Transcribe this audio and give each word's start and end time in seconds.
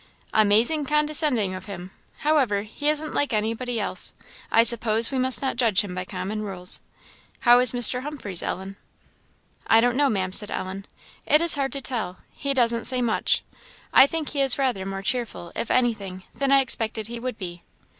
"Amazing 0.33 0.85
condescending 0.87 1.53
of 1.53 1.67
him! 1.67 1.91
However, 2.21 2.63
he 2.63 2.89
isn't 2.89 3.13
like 3.13 3.33
anybody 3.33 3.79
else; 3.79 4.13
I 4.51 4.63
suppose 4.63 5.11
we 5.11 5.19
must 5.19 5.43
not 5.43 5.57
judge 5.57 5.81
him 5.83 5.93
by 5.93 6.05
common 6.05 6.41
rules. 6.41 6.79
How 7.41 7.59
is 7.59 7.71
Mr. 7.71 8.01
Humphreys, 8.01 8.41
Ellen?" 8.41 8.77
"I 9.67 9.79
don't 9.79 9.95
know 9.95 10.09
Ma'am," 10.09 10.31
said 10.33 10.49
Ellen; 10.49 10.87
"it 11.27 11.39
is 11.39 11.53
hard 11.53 11.71
to 11.73 11.81
tell; 11.81 12.17
he 12.31 12.51
doesn't 12.55 12.85
say 12.85 13.03
much. 13.03 13.43
I 13.93 14.07
think 14.07 14.29
he 14.29 14.41
is 14.41 14.57
rather 14.57 14.87
more 14.87 15.03
cheerful, 15.03 15.51
if 15.55 15.69
anything, 15.69 16.23
than 16.33 16.51
I 16.51 16.61
expected 16.61 17.05
he 17.05 17.19
would 17.19 17.37
be." 17.37 17.61